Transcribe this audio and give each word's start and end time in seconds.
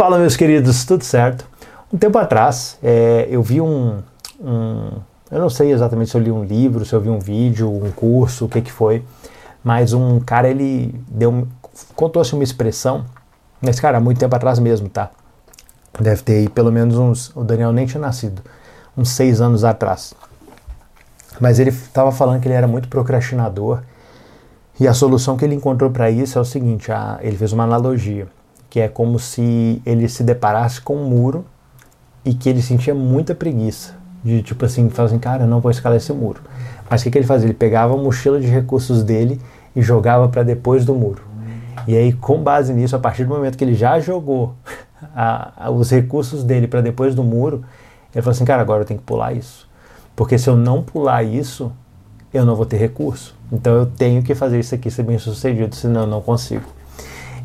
Fala, 0.00 0.18
meus 0.18 0.34
queridos, 0.34 0.82
tudo 0.86 1.04
certo? 1.04 1.44
Um 1.92 1.98
tempo 1.98 2.16
atrás, 2.16 2.78
é, 2.82 3.28
eu 3.30 3.42
vi 3.42 3.60
um, 3.60 3.98
um, 4.40 4.92
Eu 5.30 5.38
não 5.38 5.50
sei 5.50 5.72
exatamente 5.72 6.10
se 6.10 6.16
eu 6.16 6.22
li 6.22 6.30
um 6.30 6.42
livro, 6.42 6.86
se 6.86 6.94
eu 6.94 7.00
vi 7.02 7.10
um 7.10 7.18
vídeo, 7.18 7.70
um 7.70 7.92
curso, 7.92 8.46
o 8.46 8.48
que 8.48 8.62
que 8.62 8.72
foi, 8.72 9.04
mas 9.62 9.92
um 9.92 10.18
cara, 10.18 10.48
ele 10.48 10.98
deu, 11.06 11.46
contou-se 11.94 12.32
uma 12.32 12.42
expressão, 12.42 13.04
mas, 13.60 13.78
cara, 13.78 13.98
há 13.98 14.00
muito 14.00 14.18
tempo 14.18 14.34
atrás 14.34 14.58
mesmo, 14.58 14.88
tá? 14.88 15.10
Deve 16.00 16.22
ter 16.22 16.32
aí 16.32 16.48
pelo 16.48 16.72
menos 16.72 16.96
uns. 16.96 17.36
O 17.36 17.44
Daniel 17.44 17.70
nem 17.70 17.84
tinha 17.84 18.00
nascido, 18.00 18.40
uns 18.96 19.10
seis 19.10 19.42
anos 19.42 19.64
atrás. 19.64 20.14
Mas 21.38 21.58
ele 21.58 21.68
estava 21.68 22.10
falando 22.10 22.40
que 22.40 22.48
ele 22.48 22.54
era 22.54 22.66
muito 22.66 22.88
procrastinador 22.88 23.82
e 24.80 24.88
a 24.88 24.94
solução 24.94 25.36
que 25.36 25.44
ele 25.44 25.56
encontrou 25.56 25.90
para 25.90 26.10
isso 26.10 26.38
é 26.38 26.40
o 26.40 26.44
seguinte: 26.46 26.90
a, 26.90 27.18
ele 27.20 27.36
fez 27.36 27.52
uma 27.52 27.64
analogia, 27.64 28.28
que 28.70 28.78
é 28.78 28.88
como 28.88 29.18
se 29.18 29.82
ele 29.84 30.08
se 30.08 30.22
deparasse 30.22 30.80
com 30.80 30.96
um 30.96 31.08
muro 31.08 31.44
e 32.24 32.32
que 32.32 32.48
ele 32.48 32.62
sentia 32.62 32.94
muita 32.94 33.34
preguiça. 33.34 33.98
De 34.22 34.42
tipo 34.42 34.64
assim, 34.64 34.88
falar 34.88 35.08
assim, 35.08 35.18
cara, 35.18 35.46
não 35.46 35.60
vou 35.60 35.70
escalar 35.70 35.96
esse 35.96 36.12
muro. 36.12 36.40
Mas 36.88 37.00
o 37.00 37.04
que, 37.04 37.10
que 37.10 37.18
ele 37.18 37.26
fazia? 37.26 37.46
Ele 37.46 37.54
pegava 37.54 37.94
a 37.94 37.96
mochila 37.96 38.40
de 38.40 38.46
recursos 38.46 39.02
dele 39.02 39.40
e 39.74 39.82
jogava 39.82 40.28
para 40.28 40.42
depois 40.42 40.84
do 40.84 40.94
muro. 40.94 41.22
E 41.86 41.96
aí, 41.96 42.12
com 42.12 42.42
base 42.42 42.72
nisso, 42.72 42.94
a 42.94 42.98
partir 42.98 43.24
do 43.24 43.30
momento 43.30 43.56
que 43.56 43.64
ele 43.64 43.74
já 43.74 43.98
jogou 43.98 44.54
a, 45.14 45.66
a, 45.66 45.70
os 45.70 45.90
recursos 45.90 46.44
dele 46.44 46.68
para 46.68 46.80
depois 46.80 47.14
do 47.14 47.24
muro, 47.24 47.64
ele 48.14 48.22
falou 48.22 48.32
assim, 48.32 48.44
cara, 48.44 48.62
agora 48.62 48.82
eu 48.82 48.86
tenho 48.86 49.00
que 49.00 49.06
pular 49.06 49.32
isso. 49.32 49.68
Porque 50.14 50.36
se 50.38 50.48
eu 50.48 50.56
não 50.56 50.82
pular 50.82 51.22
isso, 51.22 51.72
eu 52.32 52.44
não 52.44 52.54
vou 52.54 52.66
ter 52.66 52.76
recurso. 52.76 53.34
Então 53.50 53.74
eu 53.74 53.86
tenho 53.86 54.22
que 54.22 54.34
fazer 54.34 54.60
isso 54.60 54.74
aqui 54.74 54.90
ser 54.90 55.02
bem 55.02 55.18
sucedido, 55.18 55.74
senão 55.74 56.02
eu 56.02 56.06
não 56.06 56.20
consigo. 56.20 56.64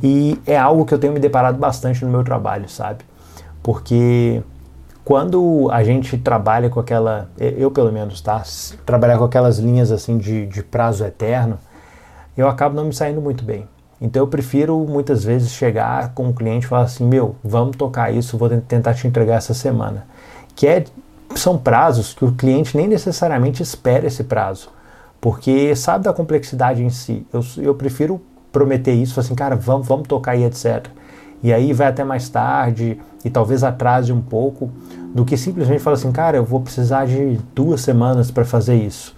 E 0.02 0.40
é 0.46 0.58
algo 0.58 0.86
que 0.86 0.94
eu 0.94 1.00
tenho 1.00 1.14
me 1.14 1.20
deparado 1.20 1.58
bastante 1.58 2.04
no 2.04 2.12
meu 2.12 2.24
trabalho, 2.24 2.70
sabe? 2.70 3.04
Porque 3.62 4.42
quando 5.04 5.70
a 5.72 5.84
gente 5.84 6.18
trabalha 6.18 6.70
com 6.70 6.80
aquela, 6.80 7.30
eu 7.38 7.72
pelo 7.72 7.92
menos, 7.92 8.22
tá? 8.22 8.44
Trabalhar 8.86 9.18
com 9.18 9.24
aquelas 9.24 9.58
linhas 9.58 9.92
assim 9.92 10.18
de, 10.18 10.46
de 10.48 10.64
prazo 10.64 11.04
eterno, 11.04 11.58
eu 12.38 12.48
acabo 12.48 12.76
não 12.76 12.86
me 12.86 12.94
saindo 12.94 13.22
muito 13.22 13.44
bem. 13.44 13.68
Então 14.02 14.24
eu 14.24 14.28
prefiro 14.28 14.78
muitas 14.88 15.24
vezes 15.24 15.52
chegar 15.52 16.14
com 16.14 16.30
o 16.30 16.34
cliente 16.34 16.66
e 16.66 16.70
falar 16.70 16.84
assim, 16.84 17.06
meu, 17.06 17.36
vamos 17.44 17.78
tocar 17.78 18.14
isso, 18.14 18.38
vou 18.38 18.50
tentar 18.50 18.94
te 18.94 19.08
entregar 19.08 19.36
essa 19.36 19.54
semana. 19.54 20.06
Que 20.56 20.68
é, 20.68 20.84
são 21.36 21.58
prazos 21.58 22.14
que 22.14 22.26
o 22.26 22.34
cliente 22.34 22.76
nem 22.76 22.88
necessariamente 22.88 23.64
espera 23.64 24.06
esse 24.06 24.24
prazo 24.24 24.70
porque 25.26 25.76
sabe 25.76 26.04
da 26.04 26.14
complexidade 26.14 26.84
em 26.84 26.90
si. 26.92 27.26
Eu, 27.34 27.44
eu 27.58 27.74
prefiro 27.74 28.22
prometer 28.56 28.94
isso, 28.94 29.20
assim, 29.20 29.36
cara, 29.36 29.54
vamos, 29.54 29.86
vamos 29.86 30.08
tocar 30.08 30.32
aí, 30.32 30.46
etc. 30.46 30.88
E 31.44 31.52
aí 31.52 31.74
vai 31.74 31.88
até 31.88 32.06
mais 32.06 32.30
tarde 32.30 32.98
e 33.26 33.30
talvez 33.30 33.66
atrase 33.66 34.14
um 34.14 34.22
pouco, 34.22 34.72
do 35.14 35.26
que 35.26 35.36
simplesmente 35.36 35.82
falar 35.82 35.96
assim, 35.96 36.10
cara, 36.10 36.38
eu 36.38 36.46
vou 36.46 36.62
precisar 36.62 37.06
de 37.06 37.38
duas 37.54 37.82
semanas 37.82 38.32
para 38.32 38.46
fazer 38.46 38.76
isso. 38.76 39.14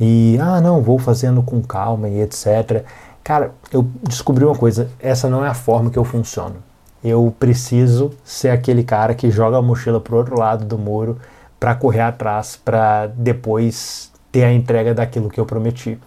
E, 0.00 0.38
ah, 0.40 0.58
não, 0.62 0.80
vou 0.80 0.98
fazendo 0.98 1.42
com 1.42 1.60
calma 1.60 2.08
e 2.08 2.22
etc. 2.22 2.82
Cara, 3.22 3.50
eu 3.70 3.86
descobri 4.02 4.42
uma 4.42 4.54
coisa, 4.54 4.88
essa 4.98 5.28
não 5.28 5.44
é 5.44 5.48
a 5.48 5.54
forma 5.54 5.90
que 5.90 5.98
eu 5.98 6.04
funciono. 6.04 6.56
Eu 7.04 7.34
preciso 7.38 8.10
ser 8.24 8.48
aquele 8.48 8.82
cara 8.82 9.14
que 9.14 9.30
joga 9.30 9.58
a 9.58 9.62
mochila 9.62 10.00
pro 10.00 10.16
outro 10.16 10.38
lado 10.38 10.64
do 10.64 10.78
muro 10.78 11.18
para 11.60 11.74
correr 11.74 12.00
atrás, 12.00 12.56
para 12.56 13.06
depois 13.08 14.10
ter 14.32 14.44
a 14.44 14.52
entrega 14.52 14.94
daquilo 14.94 15.28
que 15.28 15.38
eu 15.38 15.44
prometi. 15.44 15.98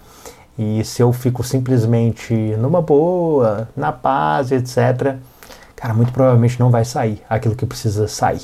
E 0.64 0.86
se 0.86 1.02
eu 1.02 1.12
fico 1.12 1.44
simplesmente 1.44 2.36
numa 2.60 2.84
boa, 2.84 3.68
na 3.76 3.92
paz, 3.92 4.52
etc., 4.52 5.16
cara, 5.76 5.92
muito 5.92 6.12
provavelmente 6.12 6.60
não 6.60 6.70
vai 6.70 6.86
sair 6.86 7.20
aquilo 7.28 7.56
que 7.56 7.66
precisa 7.66 8.08
sair. 8.08 8.44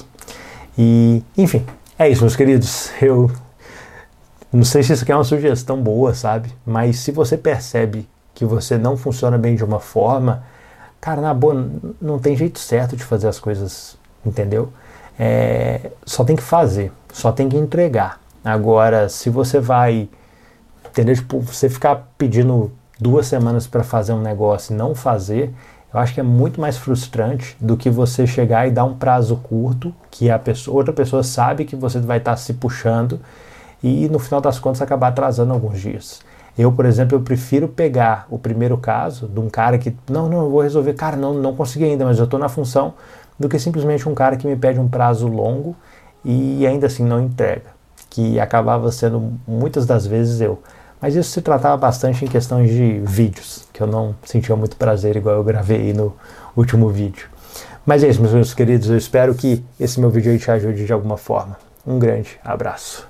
E, 0.75 1.23
enfim, 1.38 1.63
é 1.99 2.09
isso, 2.09 2.21
meus 2.21 2.35
queridos. 2.35 2.89
Eu 2.99 3.29
não 4.51 4.63
sei 4.63 4.81
se 4.81 4.93
isso 4.93 5.03
aqui 5.03 5.11
é 5.11 5.15
uma 5.15 5.23
sugestão 5.23 5.79
boa, 5.79 6.16
sabe? 6.16 6.51
Mas 6.66 6.97
se 6.97 7.11
você 7.11 7.38
percebe 7.38 8.09
que 8.33 8.44
você 8.44 8.79
não 8.79 8.97
funciona 8.97 9.38
bem 9.38 9.56
de 9.56 9.63
uma 9.63 9.79
forma, 9.79 10.44
cara, 11.00 11.22
na 11.22 11.35
boa, 11.35 11.69
não 12.01 12.17
tem 12.17 12.35
jeito 12.35 12.57
certo 12.57 12.95
de 12.95 13.03
fazer 13.03 13.27
as 13.27 13.39
coisas, 13.39 13.95
entendeu? 14.25 14.73
É, 15.19 15.91
só 16.03 16.23
tem 16.23 16.35
que 16.35 16.41
fazer, 16.41 16.91
só 17.13 17.31
tem 17.31 17.47
que 17.47 17.57
entregar. 17.57 18.19
Agora, 18.44 19.07
se 19.07 19.29
você 19.29 19.59
vai, 19.59 20.09
entendeu? 20.97 21.16
Tipo, 21.16 21.40
você 21.40 21.69
ficar 21.69 22.12
pedindo 22.18 22.72
duas 23.00 23.28
semanas 23.28 23.68
para 23.68 23.84
fazer 23.84 24.13
um 24.13 24.22
negócio 24.22 24.74
e 24.74 24.78
não 24.78 24.96
fazer, 24.96 25.53
eu 25.94 26.00
acho 26.00 26.13
que 26.13 26.19
é 26.19 26.24
muito 26.24 26.59
mais 26.59 26.75
frustrante 26.75 27.56
do 27.59 27.78
que 27.78 27.90
você 27.90 28.25
chegar 28.25 28.68
e 28.68 28.72
dar 28.72 28.84
um 28.84 28.96
prazo 28.96 29.36
curto, 29.38 29.94
que 30.09 30.31
a 30.31 30.40
pessoa, 30.40 30.75
outra 30.75 30.91
pessoa 30.91 31.22
sabe 31.22 31.66
que 31.66 31.75
você 31.75 32.00
vai 32.00 32.18
estar 32.18 32.31
tá 32.31 32.38
se 32.38 32.53
puxando 32.56 33.19
e 33.84 34.09
no 34.09 34.18
final 34.18 34.41
das 34.41 34.57
contas 34.57 34.81
acabar 34.81 35.09
atrasando 35.09 35.53
alguns 35.53 35.80
dias. 35.80 36.22
Eu, 36.57 36.72
por 36.72 36.86
exemplo, 36.86 37.16
eu 37.16 37.22
prefiro 37.22 37.68
pegar 37.68 38.25
o 38.31 38.40
primeiro 38.40 38.75
caso 38.80 39.28
de 39.28 39.40
um 39.40 39.47
cara 39.47 39.78
que, 39.78 39.96
não, 40.09 40.28
não, 40.28 40.46
eu 40.46 40.50
vou 40.50 40.62
resolver, 40.62 40.94
cara, 40.94 41.16
não, 41.16 41.36
não 41.36 41.56
consegui 41.56 41.86
ainda, 41.86 42.03
mas 42.03 42.18
eu 42.18 42.25
estou 42.25 42.40
na 42.40 42.50
função, 42.50 42.96
do 43.40 43.47
que 43.47 43.59
simplesmente 43.59 44.09
um 44.09 44.16
cara 44.16 44.36
que 44.36 44.47
me 44.47 44.56
pede 44.56 44.80
um 44.80 44.88
prazo 44.88 45.28
longo 45.28 45.75
e 46.25 46.66
ainda 46.66 46.88
assim 46.88 47.03
não 47.03 47.22
entrega 47.22 47.78
que 48.09 48.40
acabava 48.40 48.91
sendo 48.91 49.34
muitas 49.47 49.86
das 49.86 50.07
vezes 50.07 50.41
eu. 50.41 50.59
Mas 51.02 51.16
isso 51.16 51.31
se 51.31 51.41
tratava 51.41 51.78
bastante 51.78 52.25
em 52.25 52.28
questões 52.28 52.69
de 52.69 53.00
vídeos, 53.06 53.68
que 53.72 53.81
eu 53.81 53.88
não 53.88 54.16
sentia 54.24 54.56
muito 54.56 54.75
prazer 54.75 55.16
igual 55.16 55.35
eu 55.35 55.44
gravei 55.44 55.94
no 55.94 56.16
último 56.56 56.90
vídeo. 56.90 57.30
Mas 57.85 58.03
é 58.03 58.09
isso, 58.09 58.22
meus 58.22 58.53
queridos, 58.53 58.90
eu 58.90 58.97
espero 58.97 59.34
que 59.34 59.63
esse 59.80 60.00
meu 60.00 60.09
vídeo 60.09 60.38
te 60.38 60.52
ajude 60.52 60.86
de 60.86 60.91
alguma 60.91 61.18
forma. 61.18 61.57
Um 61.86 61.97
grande 61.97 62.38
abraço. 62.44 63.07